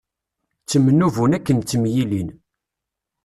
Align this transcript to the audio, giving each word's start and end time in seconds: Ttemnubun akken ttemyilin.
Ttemnubun 0.61 1.31
akken 1.37 1.57
ttemyilin. 1.61 2.29